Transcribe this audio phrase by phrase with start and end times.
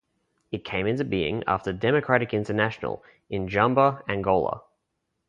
[0.51, 4.63] It came into being after Democratic International in Jamba, Angola.